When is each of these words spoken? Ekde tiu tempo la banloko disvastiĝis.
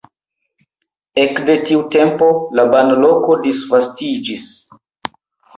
Ekde 1.23 1.57
tiu 1.67 1.83
tempo 1.97 2.29
la 2.61 2.67
banloko 2.73 3.37
disvastiĝis. 3.45 4.49